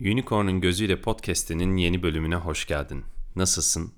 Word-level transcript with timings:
Unicorn'un 0.00 0.60
Gözüyle 0.60 1.00
Podcast'inin 1.00 1.76
yeni 1.76 2.02
bölümüne 2.02 2.34
hoş 2.34 2.66
geldin. 2.66 3.04
Nasılsın? 3.36 3.92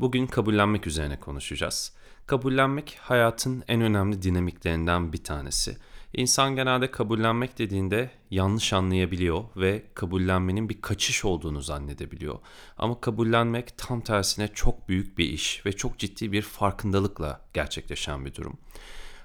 Bugün 0.00 0.26
kabullenmek 0.26 0.86
üzerine 0.86 1.20
konuşacağız. 1.20 1.92
Kabullenmek 2.26 2.98
hayatın 3.00 3.64
en 3.68 3.80
önemli 3.80 4.22
dinamiklerinden 4.22 5.12
bir 5.12 5.24
tanesi. 5.24 5.76
İnsan 6.12 6.56
genelde 6.56 6.90
kabullenmek 6.90 7.58
dediğinde 7.58 8.10
yanlış 8.30 8.72
anlayabiliyor 8.72 9.44
ve 9.56 9.84
kabullenmenin 9.94 10.68
bir 10.68 10.80
kaçış 10.80 11.24
olduğunu 11.24 11.60
zannedebiliyor. 11.60 12.38
Ama 12.78 13.00
kabullenmek 13.00 13.78
tam 13.78 14.00
tersine 14.00 14.48
çok 14.48 14.88
büyük 14.88 15.18
bir 15.18 15.24
iş 15.24 15.66
ve 15.66 15.72
çok 15.72 15.98
ciddi 15.98 16.32
bir 16.32 16.42
farkındalıkla 16.42 17.40
gerçekleşen 17.54 18.24
bir 18.24 18.34
durum. 18.34 18.58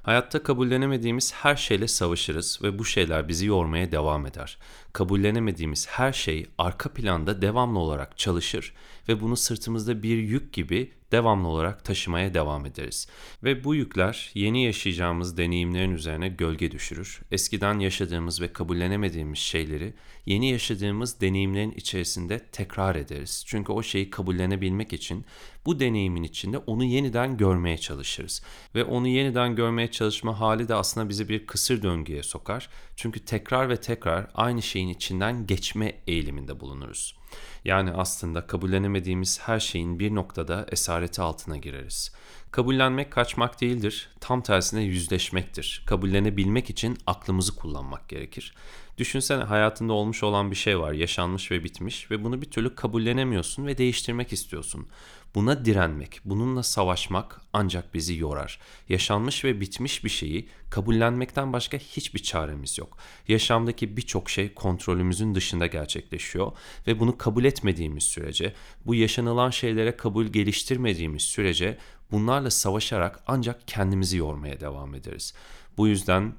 Hayatta 0.04 0.44
kabullenemediğimiz 0.44 1.34
her 1.34 1.56
şeyle 1.56 1.88
savaşırız 1.88 2.60
ve 2.64 2.80
bu 2.80 2.86
şeyler 2.86 3.28
bizi 3.28 3.46
yormaya 3.46 3.92
devam 3.92 4.26
eder. 4.26 4.58
Kabullenemediğimiz 4.94 5.88
her 5.88 6.14
şey 6.14 6.46
arka 6.58 6.94
planda 6.94 7.42
devamlı 7.42 7.80
olarak 7.80 8.18
çalışır 8.18 8.74
ve 9.10 9.22
bunu 9.22 9.38
sırtımızda 9.38 10.04
bir 10.04 10.18
yük 10.18 10.54
gibi 10.54 10.92
devamlı 11.14 11.48
olarak 11.48 11.86
taşımaya 11.86 12.34
devam 12.34 12.66
ederiz. 12.66 13.08
Ve 13.44 13.64
bu 13.64 13.76
yükler 13.76 14.32
yeni 14.34 14.66
yaşayacağımız 14.66 15.38
deneyimlerin 15.38 15.92
üzerine 15.92 16.30
gölge 16.30 16.72
düşürür. 16.72 17.22
Eskiden 17.32 17.80
yaşadığımız 17.80 18.42
ve 18.42 18.54
kabullenemediğimiz 18.54 19.40
şeyleri 19.40 19.94
yeni 20.26 20.52
yaşadığımız 20.52 21.22
deneyimlerin 21.22 21.72
içerisinde 21.72 22.40
tekrar 22.52 22.96
ederiz. 22.96 23.44
Çünkü 23.48 23.72
o 23.72 23.84
şeyi 23.84 24.10
kabullenebilmek 24.10 24.94
için 24.94 25.26
bu 25.66 25.80
deneyimin 25.80 26.24
içinde 26.24 26.58
onu 26.58 26.84
yeniden 26.84 27.38
görmeye 27.38 27.78
çalışırız. 27.78 28.44
Ve 28.76 28.84
onu 28.84 29.08
yeniden 29.08 29.56
görmeye 29.56 29.92
çalışma 29.92 30.40
hali 30.40 30.68
de 30.68 30.76
aslında 30.76 31.10
bizi 31.10 31.30
bir 31.30 31.46
kısır 31.46 31.84
döngüye 31.84 32.24
sokar. 32.24 32.70
Çünkü 32.96 33.26
tekrar 33.26 33.70
ve 33.70 33.78
tekrar 33.78 34.28
aynı 34.36 34.62
şeyin 34.62 34.90
içinden 34.90 35.48
geçme 35.48 35.94
eğiliminde 36.08 36.60
bulunuruz. 36.60 37.23
Yani 37.66 37.92
aslında 37.92 38.48
kabullenemediğimiz 38.48 39.40
her 39.40 39.60
şeyin 39.60 40.00
bir 40.00 40.16
noktada 40.16 40.66
esareti 40.72 41.22
altına 41.22 41.58
gireriz. 41.58 42.14
Kabullenmek 42.52 43.12
kaçmak 43.12 43.62
değildir, 43.62 44.10
tam 44.20 44.42
tersine 44.42 44.82
yüzleşmektir. 44.82 45.84
Kabullenebilmek 45.88 46.70
için 46.70 46.98
aklımızı 47.08 47.56
kullanmak 47.56 48.10
gerekir. 48.10 48.54
Düşünsene 48.98 49.44
hayatında 49.44 49.94
olmuş 49.94 50.24
olan 50.24 50.52
bir 50.52 50.56
şey 50.56 50.80
var, 50.80 50.92
yaşanmış 50.92 51.52
ve 51.52 51.64
bitmiş 51.64 52.12
ve 52.12 52.24
bunu 52.24 52.42
bir 52.42 52.52
türlü 52.52 52.76
kabullenemiyorsun 52.76 53.66
ve 53.66 53.78
değiştirmek 53.78 54.34
istiyorsun. 54.34 54.88
Buna 55.36 55.66
direnmek, 55.66 56.20
bununla 56.26 56.64
savaşmak 56.64 57.42
ancak 57.54 57.94
bizi 57.94 58.16
yorar. 58.18 58.60
Yaşanmış 58.90 59.46
ve 59.46 59.62
bitmiş 59.62 60.04
bir 60.04 60.10
şeyi 60.10 60.50
kabullenmekten 60.70 61.54
başka 61.54 61.78
hiçbir 61.78 62.24
çaremiz 62.24 62.78
yok. 62.78 62.98
Yaşamdaki 63.28 63.98
birçok 63.98 64.30
şey 64.30 64.54
kontrolümüzün 64.54 65.36
dışında 65.36 65.68
gerçekleşiyor 65.68 66.52
ve 66.88 67.00
bunu 67.00 67.18
kabul 67.18 67.46
etmediğimiz 67.46 68.04
sürece, 68.04 68.54
bu 68.86 68.96
yaşanılan 68.96 69.50
şeylere 69.50 69.98
kabul 69.98 70.26
geliştirmediğimiz 70.26 71.22
sürece 71.22 71.78
bunlarla 72.12 72.50
savaşarak 72.50 73.24
ancak 73.28 73.68
kendimizi 73.68 74.18
yormaya 74.18 74.60
devam 74.60 74.96
ederiz. 74.96 75.34
Bu 75.78 75.88
yüzden 75.88 76.34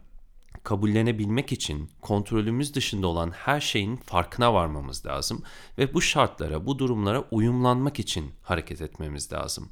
kabullenebilmek 0.65 1.53
için 1.53 1.91
kontrolümüz 2.01 2.75
dışında 2.75 3.07
olan 3.07 3.31
her 3.31 3.61
şeyin 3.61 3.97
farkına 3.97 4.55
varmamız 4.55 5.07
lazım 5.07 5.43
ve 5.79 5.95
bu 5.95 6.01
şartlara, 6.01 6.67
bu 6.67 6.79
durumlara 6.79 7.25
uyumlanmak 7.31 7.99
için 7.99 8.33
hareket 8.43 8.83
etmemiz 8.83 9.33
lazım. 9.33 9.69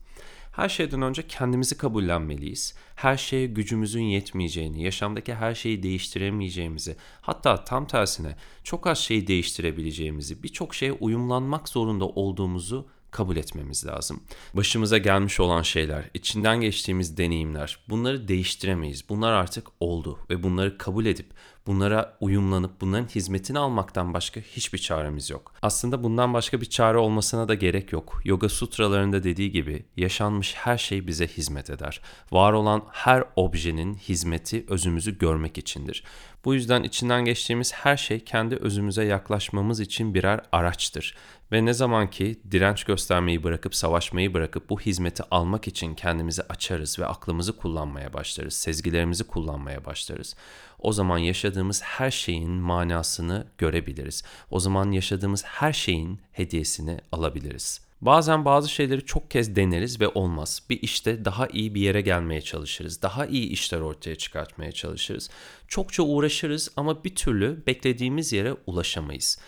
Her 0.52 0.68
şeyden 0.68 1.02
önce 1.02 1.26
kendimizi 1.26 1.76
kabullenmeliyiz. 1.76 2.74
Her 2.94 3.16
şeye 3.16 3.46
gücümüzün 3.46 4.02
yetmeyeceğini, 4.02 4.82
yaşamdaki 4.82 5.34
her 5.34 5.54
şeyi 5.54 5.82
değiştiremeyeceğimizi, 5.82 6.96
hatta 7.20 7.64
tam 7.64 7.86
tersine 7.86 8.36
çok 8.64 8.86
az 8.86 8.98
şeyi 8.98 9.26
değiştirebileceğimizi, 9.26 10.42
birçok 10.42 10.74
şeye 10.74 10.92
uyumlanmak 10.92 11.68
zorunda 11.68 12.04
olduğumuzu 12.04 12.88
kabul 13.12 13.36
etmemiz 13.36 13.86
lazım. 13.86 14.22
Başımıza 14.54 14.98
gelmiş 14.98 15.40
olan 15.40 15.62
şeyler, 15.62 16.10
içinden 16.14 16.60
geçtiğimiz 16.60 17.16
deneyimler 17.16 17.78
bunları 17.88 18.28
değiştiremeyiz. 18.28 19.08
Bunlar 19.08 19.32
artık 19.32 19.66
oldu 19.80 20.18
ve 20.30 20.42
bunları 20.42 20.78
kabul 20.78 21.06
edip 21.06 21.26
bunlara 21.66 22.16
uyumlanıp 22.20 22.80
bunların 22.80 23.06
hizmetini 23.06 23.58
almaktan 23.58 24.14
başka 24.14 24.40
hiçbir 24.40 24.78
çaremiz 24.78 25.30
yok. 25.30 25.54
Aslında 25.62 26.02
bundan 26.02 26.34
başka 26.34 26.60
bir 26.60 26.66
çare 26.66 26.98
olmasına 26.98 27.48
da 27.48 27.54
gerek 27.54 27.92
yok. 27.92 28.20
Yoga 28.24 28.48
sutralarında 28.48 29.24
dediği 29.24 29.50
gibi 29.50 29.84
yaşanmış 29.96 30.54
her 30.54 30.78
şey 30.78 31.06
bize 31.06 31.26
hizmet 31.26 31.70
eder. 31.70 32.00
Var 32.32 32.52
olan 32.52 32.82
her 32.92 33.24
objenin 33.36 33.94
hizmeti 33.94 34.64
özümüzü 34.68 35.18
görmek 35.18 35.58
içindir. 35.58 36.04
Bu 36.44 36.54
yüzden 36.54 36.82
içinden 36.82 37.24
geçtiğimiz 37.24 37.72
her 37.72 37.96
şey 37.96 38.24
kendi 38.24 38.56
özümüze 38.56 39.04
yaklaşmamız 39.04 39.80
için 39.80 40.14
birer 40.14 40.40
araçtır. 40.52 41.16
Ve 41.52 41.64
ne 41.64 41.72
zaman 41.72 42.10
ki 42.10 42.40
direnç 42.50 42.84
göstermeyi 42.84 43.42
bırakıp 43.42 43.74
savaşmayı 43.74 44.34
bırakıp 44.34 44.70
bu 44.70 44.80
hizmeti 44.80 45.22
almak 45.30 45.68
için 45.68 45.94
kendimizi 45.94 46.42
açarız 46.42 46.98
ve 46.98 47.06
aklımızı 47.06 47.56
kullanmaya 47.56 48.12
başlarız, 48.12 48.54
sezgilerimizi 48.54 49.24
kullanmaya 49.24 49.84
başlarız. 49.84 50.36
O 50.82 50.92
zaman 50.92 51.18
yaşadığımız 51.18 51.82
her 51.82 52.10
şeyin 52.10 52.50
manasını 52.50 53.46
görebiliriz. 53.58 54.22
O 54.50 54.60
zaman 54.60 54.90
yaşadığımız 54.90 55.44
her 55.44 55.72
şeyin 55.72 56.20
hediyesini 56.32 57.00
alabiliriz. 57.12 57.80
Bazen 58.00 58.44
bazı 58.44 58.68
şeyleri 58.68 59.04
çok 59.04 59.30
kez 59.30 59.56
deneriz 59.56 60.00
ve 60.00 60.08
olmaz. 60.08 60.62
Bir 60.70 60.82
işte 60.82 61.24
daha 61.24 61.46
iyi 61.46 61.74
bir 61.74 61.80
yere 61.80 62.00
gelmeye 62.00 62.40
çalışırız. 62.40 63.02
Daha 63.02 63.26
iyi 63.26 63.48
işler 63.48 63.80
ortaya 63.80 64.16
çıkartmaya 64.16 64.72
çalışırız. 64.72 65.30
Çokça 65.68 66.02
uğraşırız 66.02 66.68
ama 66.76 67.04
bir 67.04 67.14
türlü 67.14 67.66
beklediğimiz 67.66 68.32
yere 68.32 68.56
ulaşamayız. 68.66 69.38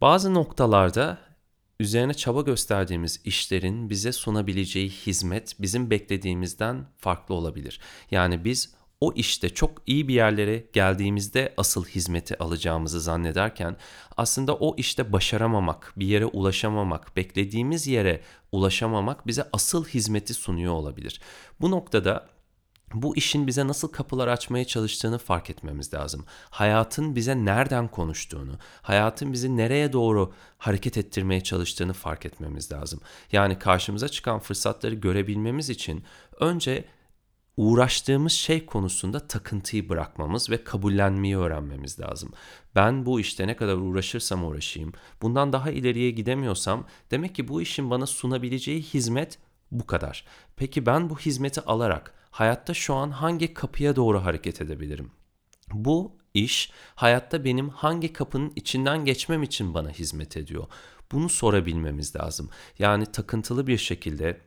Bazı 0.00 0.34
noktalarda 0.34 1.18
üzerine 1.80 2.14
çaba 2.14 2.40
gösterdiğimiz 2.40 3.20
işlerin 3.24 3.90
bize 3.90 4.12
sunabileceği 4.12 4.90
hizmet 4.90 5.56
bizim 5.60 5.90
beklediğimizden 5.90 6.86
farklı 6.98 7.34
olabilir. 7.34 7.80
Yani 8.10 8.44
biz 8.44 8.74
o 9.00 9.12
işte 9.12 9.48
çok 9.54 9.82
iyi 9.86 10.08
bir 10.08 10.14
yerlere 10.14 10.66
geldiğimizde 10.72 11.54
asıl 11.56 11.84
hizmeti 11.84 12.38
alacağımızı 12.38 13.00
zannederken 13.00 13.76
aslında 14.16 14.54
o 14.54 14.76
işte 14.76 15.12
başaramamak, 15.12 15.92
bir 15.96 16.06
yere 16.06 16.26
ulaşamamak, 16.26 17.16
beklediğimiz 17.16 17.86
yere 17.86 18.20
ulaşamamak 18.52 19.26
bize 19.26 19.48
asıl 19.52 19.84
hizmeti 19.84 20.34
sunuyor 20.34 20.72
olabilir. 20.72 21.20
Bu 21.60 21.70
noktada 21.70 22.26
bu 22.94 23.16
işin 23.16 23.46
bize 23.46 23.68
nasıl 23.68 23.88
kapılar 23.88 24.28
açmaya 24.28 24.64
çalıştığını 24.64 25.18
fark 25.18 25.50
etmemiz 25.50 25.94
lazım. 25.94 26.24
Hayatın 26.50 27.16
bize 27.16 27.44
nereden 27.44 27.88
konuştuğunu, 27.88 28.58
hayatın 28.82 29.32
bizi 29.32 29.56
nereye 29.56 29.92
doğru 29.92 30.32
hareket 30.58 30.98
ettirmeye 30.98 31.40
çalıştığını 31.40 31.92
fark 31.92 32.26
etmemiz 32.26 32.72
lazım. 32.72 33.00
Yani 33.32 33.58
karşımıza 33.58 34.08
çıkan 34.08 34.38
fırsatları 34.38 34.94
görebilmemiz 34.94 35.70
için 35.70 36.04
önce 36.40 36.84
uğraştığımız 37.56 38.32
şey 38.32 38.66
konusunda 38.66 39.26
takıntıyı 39.26 39.88
bırakmamız 39.88 40.50
ve 40.50 40.64
kabullenmeyi 40.64 41.36
öğrenmemiz 41.36 42.00
lazım. 42.00 42.32
Ben 42.74 43.06
bu 43.06 43.20
işte 43.20 43.46
ne 43.46 43.56
kadar 43.56 43.76
uğraşırsam 43.76 44.44
uğraşayım, 44.44 44.92
bundan 45.22 45.52
daha 45.52 45.70
ileriye 45.70 46.10
gidemiyorsam 46.10 46.86
demek 47.10 47.34
ki 47.34 47.48
bu 47.48 47.62
işin 47.62 47.90
bana 47.90 48.06
sunabileceği 48.06 48.82
hizmet 48.82 49.38
bu 49.70 49.86
kadar. 49.86 50.24
Peki 50.56 50.86
ben 50.86 51.10
bu 51.10 51.18
hizmeti 51.18 51.60
alarak 51.60 52.14
hayatta 52.30 52.74
şu 52.74 52.94
an 52.94 53.10
hangi 53.10 53.54
kapıya 53.54 53.96
doğru 53.96 54.24
hareket 54.24 54.60
edebilirim? 54.60 55.10
Bu 55.72 56.16
iş 56.34 56.70
hayatta 56.94 57.44
benim 57.44 57.68
hangi 57.68 58.12
kapının 58.12 58.52
içinden 58.56 59.04
geçmem 59.04 59.42
için 59.42 59.74
bana 59.74 59.90
hizmet 59.90 60.36
ediyor? 60.36 60.66
Bunu 61.12 61.28
sorabilmemiz 61.28 62.16
lazım. 62.16 62.50
Yani 62.78 63.06
takıntılı 63.06 63.66
bir 63.66 63.78
şekilde 63.78 64.40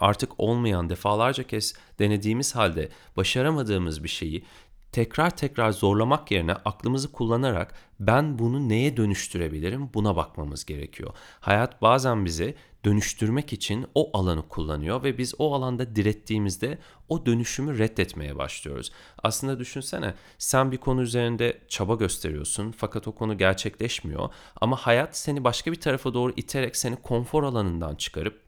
artık 0.00 0.30
olmayan 0.38 0.88
defalarca 0.88 1.42
kez 1.42 1.74
denediğimiz 1.98 2.56
halde 2.56 2.88
başaramadığımız 3.16 4.04
bir 4.04 4.08
şeyi 4.08 4.44
tekrar 4.92 5.36
tekrar 5.36 5.70
zorlamak 5.70 6.30
yerine 6.30 6.52
aklımızı 6.52 7.12
kullanarak 7.12 7.74
ben 8.00 8.38
bunu 8.38 8.68
neye 8.68 8.96
dönüştürebilirim 8.96 9.90
buna 9.94 10.16
bakmamız 10.16 10.64
gerekiyor. 10.64 11.10
Hayat 11.40 11.82
bazen 11.82 12.24
bizi 12.24 12.54
dönüştürmek 12.84 13.52
için 13.52 13.86
o 13.94 14.18
alanı 14.18 14.48
kullanıyor 14.48 15.02
ve 15.02 15.18
biz 15.18 15.34
o 15.38 15.54
alanda 15.54 15.96
direttiğimizde 15.96 16.78
o 17.08 17.26
dönüşümü 17.26 17.78
reddetmeye 17.78 18.38
başlıyoruz. 18.38 18.92
Aslında 19.22 19.58
düşünsene 19.58 20.14
sen 20.38 20.72
bir 20.72 20.76
konu 20.76 21.02
üzerinde 21.02 21.58
çaba 21.68 21.94
gösteriyorsun 21.94 22.74
fakat 22.76 23.08
o 23.08 23.12
konu 23.12 23.38
gerçekleşmiyor 23.38 24.28
ama 24.60 24.76
hayat 24.76 25.16
seni 25.16 25.44
başka 25.44 25.72
bir 25.72 25.80
tarafa 25.80 26.14
doğru 26.14 26.32
iterek 26.36 26.76
seni 26.76 26.96
konfor 26.96 27.42
alanından 27.42 27.94
çıkarıp 27.94 28.45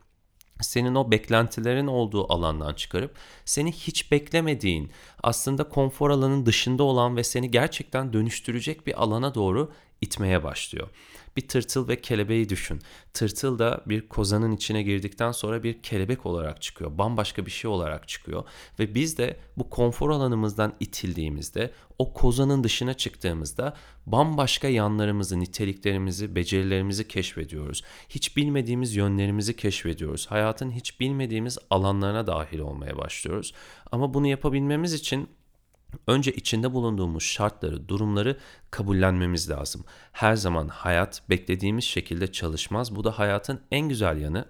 senin 0.60 0.94
o 0.94 1.10
beklentilerin 1.10 1.86
olduğu 1.86 2.32
alandan 2.32 2.74
çıkarıp 2.74 3.16
seni 3.44 3.72
hiç 3.72 4.12
beklemediğin 4.12 4.90
aslında 5.22 5.68
konfor 5.68 6.10
alanın 6.10 6.46
dışında 6.46 6.82
olan 6.82 7.16
ve 7.16 7.24
seni 7.24 7.50
gerçekten 7.50 8.12
dönüştürecek 8.12 8.86
bir 8.86 9.02
alana 9.02 9.34
doğru 9.34 9.72
itmeye 10.00 10.44
başlıyor. 10.44 10.88
Bir 11.38 11.48
tırtıl 11.48 11.88
ve 11.88 12.00
kelebeği 12.00 12.48
düşün. 12.48 12.80
Tırtıl 13.14 13.58
da 13.58 13.80
bir 13.86 14.08
kozanın 14.08 14.52
içine 14.52 14.82
girdikten 14.82 15.32
sonra 15.32 15.62
bir 15.62 15.82
kelebek 15.82 16.26
olarak 16.26 16.62
çıkıyor. 16.62 16.98
Bambaşka 16.98 17.46
bir 17.46 17.50
şey 17.50 17.70
olarak 17.70 18.08
çıkıyor. 18.08 18.44
Ve 18.78 18.94
biz 18.94 19.18
de 19.18 19.36
bu 19.56 19.70
konfor 19.70 20.10
alanımızdan 20.10 20.74
itildiğimizde, 20.80 21.70
o 21.98 22.12
kozanın 22.12 22.64
dışına 22.64 22.94
çıktığımızda 22.94 23.76
bambaşka 24.06 24.68
yanlarımızı, 24.68 25.40
niteliklerimizi, 25.40 26.34
becerilerimizi 26.34 27.08
keşfediyoruz. 27.08 27.82
Hiç 28.08 28.36
bilmediğimiz 28.36 28.96
yönlerimizi 28.96 29.56
keşfediyoruz. 29.56 30.26
Hayatın 30.26 30.70
hiç 30.70 31.00
bilmediğimiz 31.00 31.58
alanlarına 31.70 32.26
dahil 32.26 32.58
olmaya 32.58 32.98
başlıyoruz. 32.98 33.54
Ama 33.92 34.14
bunu 34.14 34.26
yapabilmemiz 34.26 34.92
için 34.92 35.28
Önce 36.06 36.32
içinde 36.32 36.72
bulunduğumuz 36.72 37.22
şartları, 37.22 37.88
durumları 37.88 38.38
kabullenmemiz 38.70 39.50
lazım. 39.50 39.84
Her 40.12 40.36
zaman 40.36 40.68
hayat 40.68 41.22
beklediğimiz 41.30 41.84
şekilde 41.84 42.32
çalışmaz. 42.32 42.96
Bu 42.96 43.04
da 43.04 43.18
hayatın 43.18 43.60
en 43.70 43.88
güzel 43.88 44.20
yanı. 44.20 44.44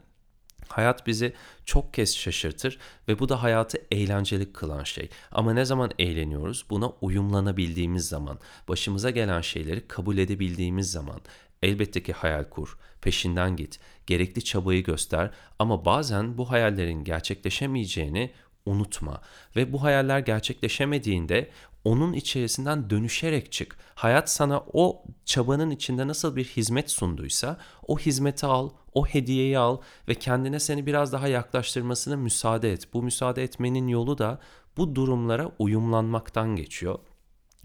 Hayat 0.69 1.07
bizi 1.07 1.33
çok 1.65 1.95
kez 1.95 2.17
şaşırtır 2.17 2.79
ve 3.09 3.19
bu 3.19 3.29
da 3.29 3.43
hayatı 3.43 3.79
eğlenceli 3.91 4.53
kılan 4.53 4.85
şey. 4.85 5.09
Ama 5.33 5.53
ne 5.53 5.65
zaman 5.65 5.91
eğleniyoruz? 5.99 6.67
Buna 6.71 6.91
uyumlanabildiğimiz 7.01 8.09
zaman, 8.09 8.39
başımıza 8.69 9.11
gelen 9.11 9.41
şeyleri 9.41 9.89
kabul 9.89 10.19
edebildiğimiz 10.19 10.91
zaman. 10.91 11.21
Elbette 11.63 12.03
ki 12.03 12.13
hayal 12.13 12.45
kur, 12.45 12.79
peşinden 13.01 13.57
git, 13.57 13.81
gerekli 14.07 14.45
çabayı 14.45 14.85
göster 14.85 15.31
ama 15.59 15.85
bazen 15.85 16.39
bu 16.39 16.51
hayallerin 16.51 17.05
gerçekleşemeyeceğini 17.05 18.33
unutma 18.69 19.21
ve 19.57 19.73
bu 19.73 19.83
hayaller 19.83 20.19
gerçekleşemediğinde 20.19 21.51
onun 21.85 22.13
içerisinden 22.13 22.91
dönüşerek 22.91 23.53
çık. 23.53 23.77
Hayat 23.95 24.31
sana 24.31 24.63
o 24.73 25.03
çabanın 25.25 25.71
içinde 25.71 26.07
nasıl 26.07 26.37
bir 26.37 26.45
hizmet 26.45 26.91
sunduysa 26.91 27.59
o 27.87 27.99
hizmeti 27.99 28.47
al, 28.47 28.71
o 28.95 29.07
hediyeyi 29.07 29.59
al 29.59 29.79
ve 30.09 30.15
kendine 30.15 30.61
seni 30.61 30.87
biraz 30.87 31.13
daha 31.13 31.29
yaklaştırmasına 31.29 32.17
müsaade 32.17 32.73
et. 32.73 32.95
Bu 32.95 33.03
müsaade 33.03 33.43
etmenin 33.43 33.89
yolu 33.89 34.19
da 34.19 34.39
bu 34.77 34.95
durumlara 34.95 35.51
uyumlanmaktan 35.59 36.57
geçiyor. 36.57 36.99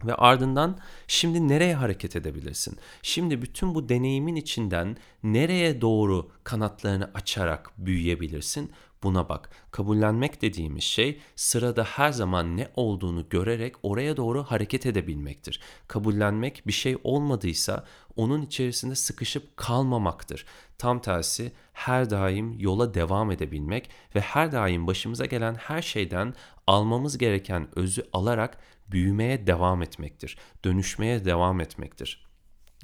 Ve 0.05 0.15
ardından 0.15 0.77
şimdi 1.07 1.47
nereye 1.47 1.75
hareket 1.75 2.15
edebilirsin? 2.15 2.77
Şimdi 3.01 3.41
bütün 3.41 3.75
bu 3.75 3.89
deneyimin 3.89 4.35
içinden 4.35 4.97
nereye 5.23 5.81
doğru 5.81 6.31
kanatlarını 6.43 7.11
açarak 7.13 7.71
büyüyebilirsin? 7.77 8.71
Buna 9.03 9.29
bak. 9.29 9.49
Kabullenmek 9.71 10.41
dediğimiz 10.41 10.83
şey 10.83 11.21
sırada 11.35 11.83
her 11.83 12.11
zaman 12.11 12.57
ne 12.57 12.69
olduğunu 12.75 13.29
görerek 13.29 13.75
oraya 13.83 14.17
doğru 14.17 14.43
hareket 14.43 14.85
edebilmektir. 14.85 15.61
Kabullenmek 15.87 16.67
bir 16.67 16.73
şey 16.73 16.97
olmadıysa 17.03 17.85
onun 18.15 18.41
içerisinde 18.41 18.95
sıkışıp 18.95 19.57
kalmamaktır. 19.57 20.45
Tam 20.77 21.01
tersi 21.01 21.51
her 21.73 22.09
daim 22.09 22.59
yola 22.59 22.93
devam 22.93 23.31
edebilmek 23.31 23.89
ve 24.15 24.19
her 24.19 24.51
daim 24.51 24.87
başımıza 24.87 25.25
gelen 25.25 25.55
her 25.55 25.81
şeyden 25.81 26.33
almamız 26.67 27.17
gereken 27.17 27.67
özü 27.75 28.03
alarak 28.13 28.57
büyümeye 28.91 29.47
devam 29.47 29.81
etmektir. 29.81 30.37
Dönüşmeye 30.65 31.25
devam 31.25 31.61
etmektir. 31.61 32.32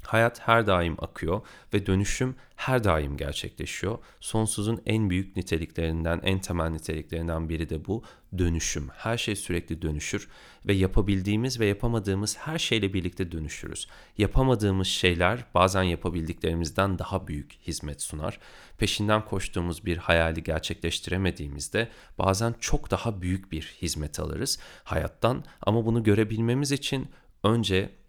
Hayat 0.06 0.40
her 0.40 0.66
daim 0.66 0.96
akıyor 0.98 1.40
ve 1.74 1.86
dönüşüm 1.86 2.34
her 2.56 2.84
daim 2.84 3.16
gerçekleşiyor. 3.16 3.98
Sonsuzun 4.20 4.82
en 4.86 5.10
büyük 5.10 5.36
niteliklerinden, 5.36 6.20
en 6.22 6.38
temel 6.38 6.68
niteliklerinden 6.68 7.48
biri 7.48 7.70
de 7.70 7.86
bu 7.86 8.02
dönüşüm. 8.38 8.88
Her 8.88 9.18
şey 9.18 9.36
sürekli 9.36 9.82
dönüşür 9.82 10.28
ve 10.66 10.72
yapabildiğimiz 10.72 11.60
ve 11.60 11.66
yapamadığımız 11.66 12.38
her 12.38 12.58
şeyle 12.58 12.92
birlikte 12.92 13.32
dönüşürüz. 13.32 13.88
Yapamadığımız 14.18 14.86
şeyler 14.86 15.44
bazen 15.54 15.82
yapabildiklerimizden 15.82 16.98
daha 16.98 17.28
büyük 17.28 17.52
hizmet 17.52 18.02
sunar. 18.02 18.38
Peşinden 18.78 19.24
koştuğumuz 19.24 19.86
bir 19.86 19.96
hayali 19.96 20.42
gerçekleştiremediğimizde 20.42 21.88
bazen 22.18 22.54
çok 22.60 22.90
daha 22.90 23.22
büyük 23.22 23.52
bir 23.52 23.76
hizmet 23.82 24.20
alırız 24.20 24.58
hayattan 24.84 25.44
ama 25.62 25.86
bunu 25.86 26.02
görebilmemiz 26.02 26.72
için 26.72 27.08
önce 27.44 27.99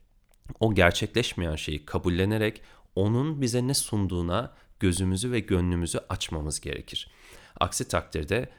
o 0.60 0.74
gerçekleşmeyen 0.76 1.56
şeyi 1.56 1.86
kabullenerek 1.86 2.62
onun 2.96 3.42
bize 3.42 3.68
ne 3.68 3.74
sunduğuna 3.74 4.54
gözümüzü 4.80 5.32
ve 5.32 5.40
gönlümüzü 5.40 6.00
açmamız 6.10 6.60
gerekir. 6.60 7.12
Aksi 7.60 7.88
takdirde 7.88 8.50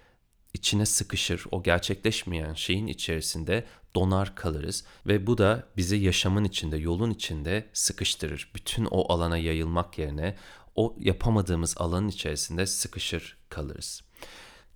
içine 0.54 0.86
sıkışır, 0.86 1.44
o 1.50 1.62
gerçekleşmeyen 1.62 2.54
şeyin 2.54 2.86
içerisinde 2.86 3.66
donar 3.94 4.34
kalırız 4.34 4.84
ve 5.06 5.26
bu 5.26 5.38
da 5.38 5.68
bizi 5.76 5.96
yaşamın 5.96 6.44
içinde, 6.44 6.76
yolun 6.76 7.10
içinde 7.10 7.68
sıkıştırır. 7.72 8.50
Bütün 8.54 8.88
o 8.90 9.12
alana 9.12 9.38
yayılmak 9.38 9.98
yerine 9.98 10.36
o 10.74 10.96
yapamadığımız 10.98 11.74
alanın 11.78 12.08
içerisinde 12.08 12.66
sıkışır 12.66 13.36
kalırız. 13.48 14.02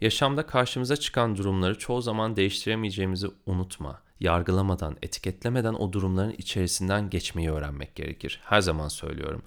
Yaşamda 0.01 0.47
karşımıza 0.47 0.97
çıkan 0.97 1.37
durumları 1.37 1.79
çoğu 1.79 2.03
zaman 2.03 2.37
değiştiremeyeceğimizi 2.37 3.27
unutma 3.47 4.06
yargılamadan, 4.21 4.97
etiketlemeden 5.03 5.75
o 5.75 5.93
durumların 5.93 6.35
içerisinden 6.39 7.11
geçmeyi 7.11 7.51
öğrenmek 7.51 7.95
gerekir. 7.95 8.41
Her 8.45 8.61
zaman 8.61 8.89
söylüyorum. 8.89 9.43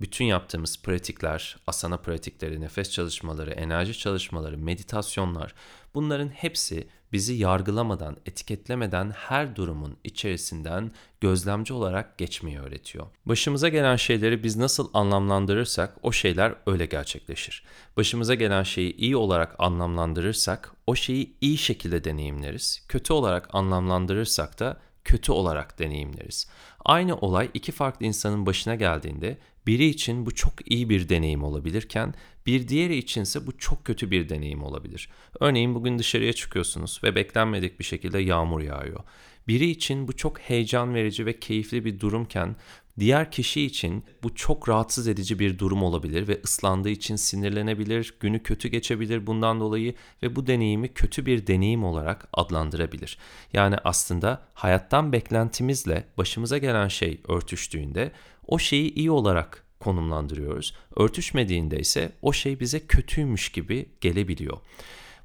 Bütün 0.00 0.24
yaptığımız 0.24 0.82
pratikler, 0.82 1.56
asana 1.66 1.96
pratikleri, 1.96 2.60
nefes 2.60 2.90
çalışmaları, 2.90 3.50
enerji 3.50 3.98
çalışmaları, 3.98 4.58
meditasyonlar 4.58 5.54
bunların 5.94 6.28
hepsi 6.28 6.88
bizi 7.14 7.34
yargılamadan, 7.34 8.16
etiketlemeden 8.26 9.10
her 9.10 9.56
durumun 9.56 9.96
içerisinden 10.04 10.90
gözlemci 11.20 11.72
olarak 11.74 12.18
geçmeyi 12.18 12.58
öğretiyor. 12.58 13.06
Başımıza 13.26 13.68
gelen 13.68 13.96
şeyleri 13.96 14.42
biz 14.42 14.56
nasıl 14.56 14.90
anlamlandırırsak 14.94 15.96
o 16.02 16.12
şeyler 16.12 16.54
öyle 16.66 16.86
gerçekleşir. 16.86 17.64
Başımıza 17.96 18.34
gelen 18.34 18.62
şeyi 18.62 18.96
iyi 18.96 19.16
olarak 19.16 19.54
anlamlandırırsak 19.58 20.72
o 20.86 20.94
şeyi 20.94 21.36
iyi 21.40 21.58
şekilde 21.58 22.04
deneyimleriz. 22.04 22.84
Kötü 22.88 23.12
olarak 23.12 23.54
anlamlandırırsak 23.54 24.60
da 24.60 24.76
kötü 25.04 25.32
olarak 25.32 25.78
deneyimleriz. 25.78 26.48
Aynı 26.84 27.16
olay 27.16 27.50
iki 27.54 27.72
farklı 27.72 28.06
insanın 28.06 28.46
başına 28.46 28.74
geldiğinde 28.74 29.38
biri 29.66 29.86
için 29.86 30.26
bu 30.26 30.34
çok 30.34 30.70
iyi 30.70 30.88
bir 30.88 31.08
deneyim 31.08 31.42
olabilirken 31.42 32.14
bir 32.46 32.68
diğeri 32.68 32.96
içinse 32.96 33.46
bu 33.46 33.58
çok 33.58 33.84
kötü 33.84 34.10
bir 34.10 34.28
deneyim 34.28 34.62
olabilir. 34.62 35.08
Örneğin 35.40 35.74
bugün 35.74 35.98
dışarıya 35.98 36.32
çıkıyorsunuz 36.32 37.00
ve 37.04 37.14
beklenmedik 37.14 37.78
bir 37.78 37.84
şekilde 37.84 38.18
yağmur 38.18 38.60
yağıyor. 38.60 39.00
Biri 39.48 39.70
için 39.70 40.08
bu 40.08 40.16
çok 40.16 40.38
heyecan 40.38 40.94
verici 40.94 41.26
ve 41.26 41.40
keyifli 41.40 41.84
bir 41.84 42.00
durumken 42.00 42.56
diğer 42.98 43.30
kişi 43.30 43.62
için 43.62 44.04
bu 44.22 44.34
çok 44.34 44.68
rahatsız 44.68 45.08
edici 45.08 45.38
bir 45.38 45.58
durum 45.58 45.82
olabilir 45.82 46.28
ve 46.28 46.40
ıslandığı 46.44 46.88
için 46.90 47.16
sinirlenebilir, 47.16 48.14
günü 48.20 48.42
kötü 48.42 48.68
geçebilir 48.68 49.26
bundan 49.26 49.60
dolayı 49.60 49.94
ve 50.22 50.36
bu 50.36 50.46
deneyimi 50.46 50.88
kötü 50.88 51.26
bir 51.26 51.46
deneyim 51.46 51.84
olarak 51.84 52.28
adlandırabilir. 52.32 53.18
Yani 53.52 53.76
aslında 53.84 54.42
hayattan 54.54 55.12
beklentimizle 55.12 56.04
başımıza 56.18 56.58
gelen 56.58 56.88
şey 56.88 57.20
örtüştüğünde 57.28 58.12
o 58.46 58.58
şeyi 58.58 58.94
iyi 58.94 59.10
olarak 59.10 59.64
konumlandırıyoruz. 59.80 60.74
Örtüşmediğinde 60.96 61.78
ise 61.78 62.12
o 62.22 62.32
şey 62.32 62.60
bize 62.60 62.80
kötüymüş 62.80 63.48
gibi 63.52 63.86
gelebiliyor. 64.00 64.58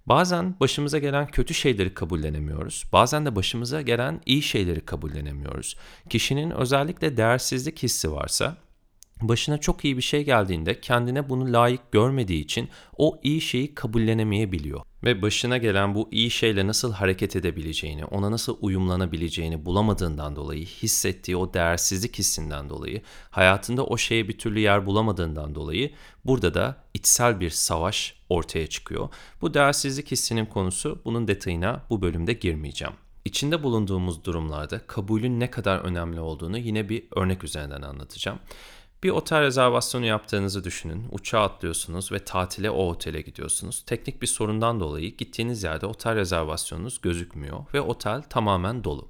Bazen 0.10 0.56
başımıza 0.60 1.00
gelen 1.00 1.28
kötü 1.28 1.54
şeyleri 1.54 1.94
kabullenemiyoruz. 1.94 2.84
Bazen 2.94 3.26
de 3.26 3.36
başımıza 3.36 3.82
gelen 3.82 4.22
iyi 4.26 4.42
şeyleri 4.42 4.82
kabullenemiyoruz. 4.86 5.76
Kişinin 6.10 6.52
özellikle 6.52 7.18
değersizlik 7.18 7.84
hissi 7.84 8.12
varsa 8.12 8.58
başına 9.22 9.58
çok 9.58 9.86
iyi 9.86 9.98
bir 9.98 10.02
şey 10.02 10.24
geldiğinde 10.24 10.82
kendine 10.82 11.30
bunu 11.30 11.54
layık 11.54 11.92
görmediği 11.92 12.44
için 12.44 12.70
o 12.98 13.20
iyi 13.24 13.42
şeyi 13.42 13.76
kabullenemeyebiliyor. 13.76 14.82
Ve 15.04 15.22
başına 15.22 15.58
gelen 15.58 15.96
bu 15.96 16.10
iyi 16.12 16.30
şeyle 16.30 16.68
nasıl 16.68 16.94
hareket 16.94 17.36
edebileceğini, 17.36 18.06
ona 18.06 18.32
nasıl 18.32 18.58
uyumlanabileceğini 18.62 19.66
bulamadığından 19.66 20.36
dolayı, 20.36 20.66
hissettiği 20.66 21.38
o 21.38 21.54
değersizlik 21.54 22.20
hissinden 22.20 22.70
dolayı, 22.70 23.02
hayatında 23.30 23.86
o 23.86 23.98
şeye 23.98 24.28
bir 24.28 24.38
türlü 24.38 24.60
yer 24.60 24.86
bulamadığından 24.86 25.56
dolayı 25.56 25.92
burada 26.26 26.54
da 26.54 26.84
içsel 26.94 27.40
bir 27.40 27.50
savaş 27.50 28.16
ortaya 28.30 28.68
çıkıyor. 28.68 29.10
Bu 29.42 29.54
değersizlik 29.54 30.12
hissinin 30.12 30.46
konusu 30.46 31.02
bunun 31.06 31.28
detayına 31.28 31.86
bu 31.90 32.02
bölümde 32.02 32.34
girmeyeceğim. 32.34 32.94
İçinde 33.26 33.64
bulunduğumuz 33.64 34.24
durumlarda 34.26 34.88
kabulün 34.88 35.40
ne 35.40 35.52
kadar 35.52 35.80
önemli 35.80 36.20
olduğunu 36.20 36.58
yine 36.58 36.90
bir 36.90 37.04
örnek 37.16 37.44
üzerinden 37.44 37.82
anlatacağım. 37.82 38.40
Bir 39.04 39.10
otel 39.10 39.42
rezervasyonu 39.42 40.06
yaptığınızı 40.06 40.64
düşünün. 40.64 41.08
Uçağa 41.12 41.42
atlıyorsunuz 41.42 42.12
ve 42.12 42.20
tatile 42.20 42.70
o 42.70 42.86
otele 42.90 43.22
gidiyorsunuz. 43.22 43.84
Teknik 43.86 44.22
bir 44.22 44.28
sorundan 44.28 44.80
dolayı 44.80 45.18
gittiğiniz 45.18 45.64
yerde 45.64 45.86
otel 45.86 46.16
rezervasyonunuz 46.16 47.02
gözükmüyor 47.02 47.60
ve 47.74 47.82
otel 47.82 48.22
tamamen 48.22 48.84
dolu. 48.84 49.08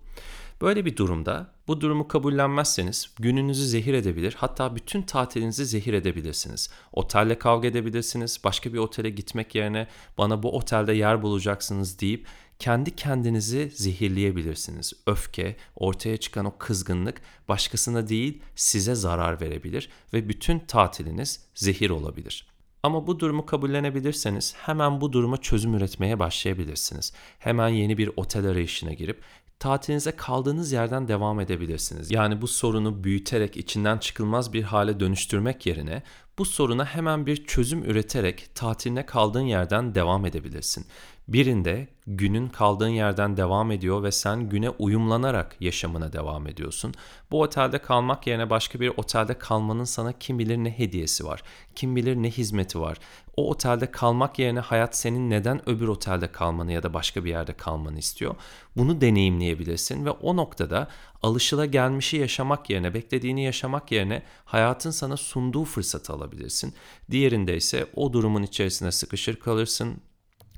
Böyle 0.62 0.86
bir 0.86 0.98
durumda 0.98 1.51
bu 1.68 1.82
durumu 1.82 2.08
kabullenmezseniz 2.08 3.10
gününüzü 3.20 3.66
zehir 3.66 3.94
edebilir 3.94 4.36
hatta 4.38 4.75
bütün 4.75 5.01
tatilinizi 5.01 5.66
zehir 5.66 5.94
edebilirsiniz. 5.94 6.70
Otelle 6.94 7.39
kavga 7.39 7.68
edebilirsiniz. 7.68 8.42
Başka 8.44 8.74
bir 8.74 8.78
otele 8.78 9.10
gitmek 9.10 9.56
yerine 9.56 9.88
bana 10.18 10.44
bu 10.44 10.58
otelde 10.58 10.94
yer 10.94 11.22
bulacaksınız 11.22 12.00
deyip 12.00 12.28
kendi 12.60 12.96
kendinizi 12.96 13.72
zehirleyebilirsiniz. 13.74 14.94
Öfke, 15.08 15.56
ortaya 15.75 16.18
çıkan 16.18 16.46
o 16.46 16.58
kızgınlık 16.58 17.22
başkasına 17.50 18.08
değil 18.08 18.42
size 18.56 18.96
zarar 18.96 19.42
verebilir 19.42 19.89
ve 20.13 20.30
bütün 20.30 20.60
tatiliniz 20.60 21.46
zehir 21.56 21.89
olabilir. 21.89 22.50
Ama 22.84 23.08
bu 23.08 23.20
durumu 23.20 23.46
kabullenebilirseniz 23.46 24.56
hemen 24.58 25.01
bu 25.01 25.13
duruma 25.13 25.38
çözüm 25.38 25.74
üretmeye 25.74 26.20
başlayabilirsiniz. 26.20 27.13
Hemen 27.39 27.68
yeni 27.68 27.98
bir 27.98 28.12
otel 28.16 28.46
arayışına 28.46 28.94
girip 28.94 29.22
tatilinize 29.60 30.12
kaldığınız 30.12 30.72
yerden 30.72 31.08
devam 31.08 31.39
edebilirsiniz. 31.39 32.12
Yani 32.12 32.42
bu 32.42 32.48
sorunu 32.48 33.04
büyüterek 33.04 33.58
içinden 33.58 33.98
çıkılmaz 33.98 34.54
bir 34.54 34.63
hale 34.63 35.00
dönüştürmek 35.00 35.66
yerine 35.66 36.04
bu 36.38 36.46
soruna 36.46 36.86
hemen 36.86 37.25
bir 37.25 37.46
çözüm 37.46 37.84
üreterek 37.84 38.56
tatiline 38.56 39.06
kaldığın 39.06 39.42
yerden 39.42 39.96
devam 39.96 40.25
edebilirsin. 40.25 40.86
Birinde 41.30 41.88
günün 42.08 42.48
kaldığın 42.48 42.88
yerden 42.88 43.38
devam 43.38 43.72
ediyor 43.72 44.04
ve 44.04 44.12
sen 44.12 44.50
güne 44.50 44.70
uyumlanarak 44.70 45.56
yaşamına 45.60 46.14
devam 46.14 46.48
ediyorsun. 46.48 46.94
Bu 47.32 47.42
otelde 47.42 47.78
kalmak 47.78 48.28
yerine 48.28 48.50
başka 48.50 48.80
bir 48.80 48.92
otelde 48.98 49.34
kalmanın 49.34 49.84
sana 49.84 50.14
kim 50.14 50.40
bilir 50.40 50.58
ne 50.58 50.80
hediyesi 50.80 51.26
var, 51.26 51.44
kim 51.76 51.96
bilir 51.96 52.16
ne 52.16 52.32
hizmeti 52.32 52.82
var. 52.82 52.98
O 53.38 53.50
otelde 53.50 53.92
kalmak 53.92 54.40
yerine 54.40 54.60
hayat 54.60 54.96
senin 54.96 55.30
neden 55.30 55.70
öbür 55.70 55.88
otelde 55.88 56.32
kalmanı 56.32 56.72
ya 56.72 56.84
da 56.84 56.94
başka 56.94 57.26
bir 57.26 57.30
yerde 57.30 57.54
kalmanı 57.54 58.00
istiyor. 58.00 58.36
Bunu 58.78 59.02
deneyimleyebilirsin 59.02 60.06
ve 60.06 60.10
o 60.10 60.38
noktada 60.38 60.88
alışıla 61.24 61.66
gelmişi 61.66 62.18
yaşamak 62.18 62.70
yerine, 62.70 62.94
beklediğini 62.94 63.44
yaşamak 63.44 63.92
yerine 63.92 64.24
hayatın 64.46 64.92
sana 64.92 65.18
sunduğu 65.18 65.66
fırsatı 65.66 66.14
alabilirsin. 66.14 66.74
Diğerinde 67.12 67.58
ise 67.58 67.86
o 67.96 68.14
durumun 68.14 68.44
içerisine 68.44 68.92
sıkışır 68.92 69.36
kalırsın, 69.36 70.02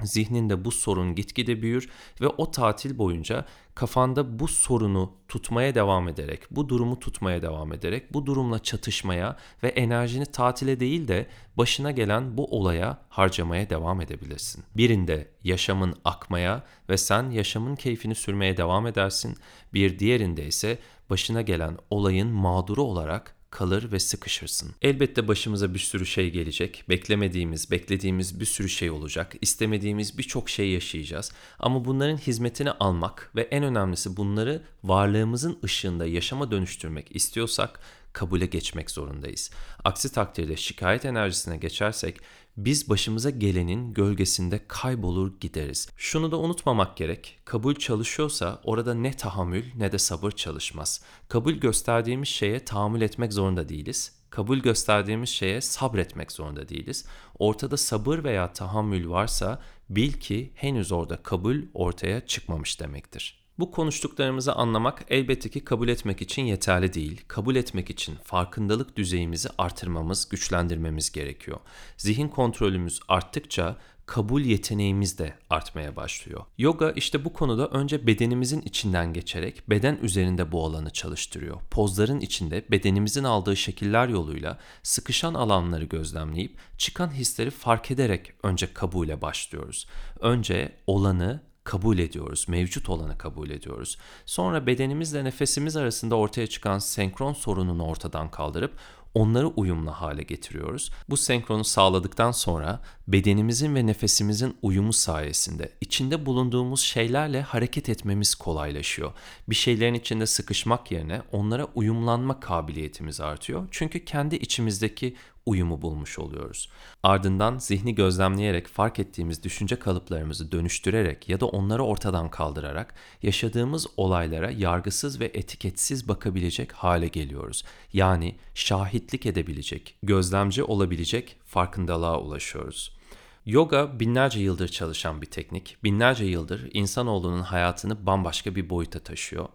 zihninde 0.04 0.66
bu 0.66 0.72
sorun 0.72 1.16
gitgide 1.16 1.62
büyür 1.62 1.90
ve 2.22 2.28
o 2.28 2.52
tatil 2.52 2.98
boyunca 2.98 3.46
kafanda 3.76 4.40
bu 4.40 4.48
sorunu 4.48 5.14
tutmaya 5.28 5.76
devam 5.76 6.08
ederek, 6.08 6.42
bu 6.52 6.70
durumu 6.70 7.00
tutmaya 7.00 7.42
devam 7.42 7.74
ederek, 7.74 8.14
bu 8.14 8.26
durumla 8.26 8.60
çatışmaya 8.60 9.38
ve 9.64 9.68
enerjini 9.68 10.26
tatile 10.26 10.80
değil 10.80 11.08
de 11.08 11.28
başına 11.58 11.92
gelen 11.92 12.38
bu 12.38 12.46
olaya 12.46 12.98
harcamaya 13.10 13.70
devam 13.70 14.02
edebilirsin. 14.02 14.64
Birinde 14.78 15.28
yaşamın 15.44 15.96
akmaya 16.06 16.64
ve 16.90 16.98
sen 16.98 17.30
yaşamın 17.30 17.76
keyfini 17.76 18.16
sürmeye 18.16 18.58
devam 18.58 18.88
edersin. 18.88 19.38
Bir 19.74 20.00
diğerinde 20.00 20.46
ise 20.46 20.80
başına 21.10 21.42
gelen 21.42 21.78
olayın 21.90 22.28
mağduru 22.28 22.84
olarak 22.84 23.36
kalır 23.52 23.92
ve 23.92 24.00
sıkışırsın. 24.00 24.72
Elbette 24.82 25.28
başımıza 25.28 25.74
bir 25.74 25.80
sürü 25.80 26.06
şey 26.06 26.32
gelecek. 26.32 26.84
Beklemediğimiz, 26.90 27.72
beklediğimiz 27.72 28.40
bir 28.40 28.46
sürü 28.46 28.70
şey 28.70 28.92
olacak. 28.92 29.34
İstemediğimiz 29.42 30.18
birçok 30.18 30.50
şey 30.50 30.70
yaşayacağız. 30.70 31.32
Ama 31.60 31.86
bunların 31.86 32.18
hizmetini 32.18 32.72
almak 32.72 33.32
ve 33.36 33.42
en 33.42 33.64
önemlisi 33.64 34.18
bunları 34.18 34.62
varlığımızın 34.84 35.60
ışığında 35.64 36.06
yaşama 36.06 36.52
dönüştürmek 36.52 37.16
istiyorsak 37.16 37.80
kabule 38.14 38.46
geçmek 38.46 38.92
zorundayız. 38.92 39.52
Aksi 39.84 40.12
takdirde 40.12 40.56
şikayet 40.56 41.06
enerjisine 41.06 41.58
geçersek 41.58 42.20
biz 42.58 42.90
başımıza 42.90 43.30
gelenin 43.30 43.94
gölgesinde 43.94 44.62
kaybolur 44.68 45.40
gideriz. 45.40 45.90
Şunu 45.98 46.32
da 46.32 46.38
unutmamak 46.38 46.98
gerek. 46.98 47.40
Kabul 47.46 47.76
çalışıyorsa 47.76 48.62
orada 48.64 48.94
ne 48.94 49.14
tahammül 49.14 49.66
ne 49.76 49.92
de 49.92 49.98
sabır 49.98 50.32
çalışmaz. 50.32 51.02
Kabul 51.28 51.54
gösterdiğimiz 51.54 52.28
şeye 52.28 52.66
tahammül 52.66 53.02
etmek 53.02 53.34
zorunda 53.34 53.70
değiliz. 53.70 54.22
Kabul 54.30 54.58
gösterdiğimiz 54.58 55.30
şeye 55.30 55.62
sabretmek 55.62 56.32
zorunda 56.32 56.70
değiliz. 56.70 57.06
Ortada 57.40 57.78
sabır 57.78 58.24
veya 58.24 58.54
tahammül 58.54 59.10
varsa 59.10 59.62
bil 59.90 60.14
ki 60.14 60.52
henüz 60.56 60.92
orada 60.92 61.24
kabul 61.24 61.58
ortaya 61.74 62.26
çıkmamış 62.26 62.80
demektir. 62.80 63.41
Bu 63.62 63.72
konuştuklarımızı 63.72 64.54
anlamak 64.54 65.06
elbette 65.10 65.50
ki 65.50 65.66
kabul 65.66 65.88
etmek 65.88 66.22
için 66.22 66.42
yeterli 66.42 66.94
değil. 66.94 67.22
Kabul 67.28 67.56
etmek 67.56 67.90
için 67.90 68.16
farkındalık 68.24 68.98
düzeyimizi 68.98 69.50
artırmamız, 69.58 70.30
güçlendirmemiz 70.30 71.12
gerekiyor. 71.12 71.60
Zihin 71.98 72.28
kontrolümüz 72.28 73.00
arttıkça 73.08 73.78
kabul 74.06 74.42
yeteneğimiz 74.42 75.20
de 75.20 75.34
artmaya 75.50 75.96
başlıyor. 75.96 76.46
Yoga 76.58 76.92
işte 76.92 77.26
bu 77.26 77.34
konuda 77.34 77.68
önce 77.68 78.08
bedenimizin 78.08 78.62
içinden 78.62 79.14
geçerek 79.14 79.70
beden 79.70 80.00
üzerinde 80.02 80.52
bu 80.52 80.66
alanı 80.66 80.90
çalıştırıyor. 80.90 81.62
Pozların 81.72 82.20
içinde 82.20 82.66
bedenimizin 82.72 83.24
aldığı 83.24 83.58
şekiller 83.58 84.08
yoluyla 84.08 84.58
sıkışan 84.84 85.34
alanları 85.34 85.86
gözlemleyip 85.86 86.58
çıkan 86.78 87.12
hisleri 87.12 87.50
fark 87.50 87.92
ederek 87.92 88.34
önce 88.44 88.74
kabule 88.74 89.22
başlıyoruz. 89.22 89.88
Önce 90.20 90.72
olanı 90.88 91.51
kabul 91.64 91.98
ediyoruz, 91.98 92.46
mevcut 92.48 92.90
olanı 92.90 93.18
kabul 93.18 93.50
ediyoruz. 93.50 93.98
Sonra 94.26 94.68
bedenimizle 94.68 95.24
nefesimiz 95.24 95.76
arasında 95.76 96.16
ortaya 96.16 96.48
çıkan 96.48 96.80
senkron 96.80 97.34
sorununu 97.34 97.86
ortadan 97.86 98.32
kaldırıp 98.32 98.72
onları 99.14 99.48
uyumlu 99.48 99.92
hale 99.92 100.24
getiriyoruz. 100.24 100.92
Bu 101.10 101.18
senkronu 101.18 101.64
sağladıktan 101.64 102.32
sonra 102.32 102.82
bedenimizin 103.08 103.76
ve 103.76 103.86
nefesimizin 103.86 104.58
uyumu 104.62 104.94
sayesinde 104.94 105.72
içinde 105.82 106.26
bulunduğumuz 106.26 106.82
şeylerle 106.82 107.42
hareket 107.42 107.90
etmemiz 107.90 108.36
kolaylaşıyor. 108.36 109.12
Bir 109.50 109.56
şeylerin 109.56 109.94
içinde 109.94 110.26
sıkışmak 110.26 110.92
yerine 110.92 111.22
onlara 111.32 111.68
uyumlanma 111.76 112.40
kabiliyetimiz 112.40 113.22
artıyor. 113.22 113.68
Çünkü 113.72 114.06
kendi 114.06 114.36
içimizdeki 114.36 115.16
uyumu 115.46 115.82
bulmuş 115.82 116.20
oluyoruz. 116.20 116.70
Ardından 117.04 117.58
zihni 117.58 117.96
gözlemleyerek 117.96 118.68
fark 118.68 119.00
ettiğimiz 119.00 119.44
düşünce 119.44 119.76
kalıplarımızı 119.76 120.52
dönüştürerek 120.52 121.30
ya 121.30 121.40
da 121.40 121.46
onları 121.46 121.84
ortadan 121.84 122.30
kaldırarak 122.30 122.96
yaşadığımız 123.22 123.88
olaylara 123.98 124.52
yargısız 124.52 125.20
ve 125.20 125.26
etiketsiz 125.26 126.08
bakabilecek 126.08 126.72
hale 126.72 127.08
geliyoruz. 127.08 127.64
Yani 127.94 128.36
şahitlik 128.56 129.26
edebilecek, 129.26 129.98
gözlemci 130.04 130.64
olabilecek 130.64 131.38
farkındalığa 131.46 132.20
ulaşıyoruz. 132.20 133.02
Yoga 133.46 134.00
binlerce 134.00 134.40
yıldır 134.40 134.68
çalışan 134.68 135.22
bir 135.22 135.26
teknik. 135.26 135.78
Binlerce 135.84 136.26
yıldır 136.26 136.70
insanoğlunun 136.74 137.42
hayatını 137.42 138.06
bambaşka 138.06 138.56
bir 138.56 138.70
boyuta 138.70 139.00
taşıyor. 139.00 139.50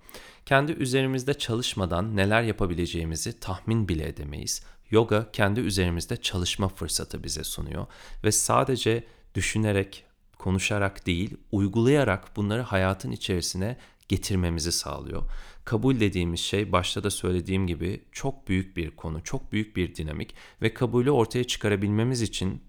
Kendi 0.47 0.73
üzerimizde 0.73 1.35
çalışmadan 1.35 2.17
neler 2.17 2.43
yapabileceğimizi 2.43 3.41
tahmin 3.41 3.89
bile 3.89 4.09
edemeyiz. 4.09 4.63
Yoga 4.91 5.33
kendi 5.33 5.61
üzerimizde 5.61 6.17
çalışma 6.17 6.69
fırsatı 6.69 7.25
bize 7.25 7.45
sunuyor 7.45 7.87
ve 8.25 8.33
sadece 8.33 9.05
düşünerek, 9.35 10.05
konuşarak 10.39 11.07
değil, 11.07 11.37
uygulayarak 11.53 12.37
bunları 12.37 12.63
hayatın 12.63 13.11
içerisine 13.13 13.77
getirmemizi 14.09 14.73
sağlıyor. 14.73 15.23
Kabul 15.65 16.01
dediğimiz 16.01 16.41
şey 16.41 16.73
başta 16.73 17.05
da 17.05 17.11
söylediğim 17.11 17.67
gibi 17.67 18.05
çok 18.13 18.49
büyük 18.49 18.77
bir 18.77 18.91
konu, 18.91 19.25
çok 19.25 19.53
büyük 19.53 19.77
bir 19.77 19.95
dinamik 19.95 20.35
ve 20.63 20.75
kabulü 20.75 21.11
ortaya 21.11 21.45
çıkarabilmemiz 21.45 22.23
için 22.23 22.63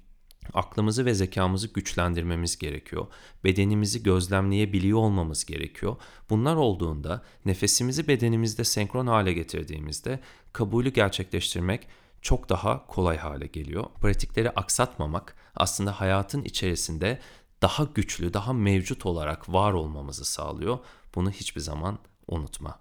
aklımızı 0.54 1.06
ve 1.06 1.14
zekamızı 1.14 1.68
güçlendirmemiz 1.74 2.58
gerekiyor. 2.58 3.08
Bedenimizi 3.44 4.04
gözlemleyebiliyor 4.04 4.98
olmamız 4.98 5.46
gerekiyor. 5.46 5.96
Bunlar 6.30 6.56
olduğunda 6.56 7.24
nefesimizi 7.46 8.08
bedenimizde 8.08 8.64
senkron 8.64 9.08
hale 9.08 9.34
getirdiğimizde 9.34 10.20
kabulü 10.54 10.90
gerçekleştirmek 10.90 11.88
çok 12.22 12.50
daha 12.50 12.88
kolay 12.88 13.18
hale 13.18 13.48
geliyor. 13.48 13.86
Pratikleri 14.02 14.50
aksatmamak 14.50 15.36
aslında 15.56 16.02
hayatın 16.02 16.44
içerisinde 16.44 17.20
daha 17.62 17.84
güçlü, 17.84 18.34
daha 18.34 18.54
mevcut 18.54 19.06
olarak 19.06 19.54
var 19.54 19.74
olmamızı 19.74 20.26
sağlıyor. 20.26 20.80
Bunu 21.16 21.32
hiçbir 21.32 21.62
zaman 21.62 22.00
unutma. 22.28 22.80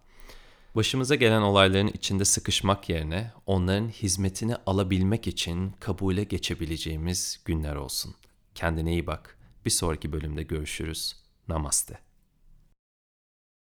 Başımıza 0.77 1.15
gelen 1.15 1.43
olayların 1.43 1.89
içinde 1.89 2.25
sıkışmak 2.25 2.89
yerine 2.89 3.33
onların 3.47 3.89
hizmetini 3.89 4.57
alabilmek 4.67 5.27
için 5.27 5.73
kabule 5.81 6.25
geçebileceğimiz 6.25 7.41
günler 7.45 7.77
olsun. 7.77 8.15
Kendine 8.55 8.93
iyi 8.93 9.07
bak. 9.07 9.39
Bir 9.65 9.71
sonraki 9.71 10.13
bölümde 10.13 10.43
görüşürüz. 10.43 11.17
Namaste. 11.49 12.06